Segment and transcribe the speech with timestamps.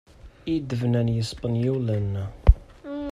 [0.53, 2.11] I d-bnan yispenyulen.